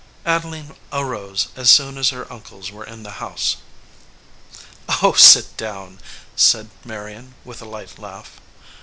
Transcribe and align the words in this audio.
Adeline 0.25 0.73
arose 0.91 1.49
as 1.55 1.69
soon 1.71 1.95
as 1.95 2.09
her 2.09 2.25
uncles 2.33 2.71
were 2.71 2.83
in 2.83 3.03
the 3.03 3.19
house. 3.23 3.57
"Oh, 5.03 5.13
sit 5.13 5.55
down/ 5.57 5.99
said 6.35 6.71
Marion, 6.83 7.35
with 7.45 7.61
a 7.61 7.65
light 7.69 7.99
laugh. 7.99 8.41